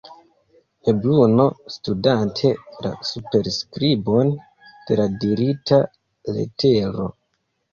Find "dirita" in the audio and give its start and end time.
5.27-5.81